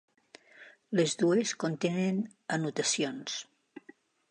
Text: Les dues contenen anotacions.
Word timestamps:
Les 0.99 1.13
dues 1.23 1.51
contenen 1.65 2.19
anotacions. 2.59 3.39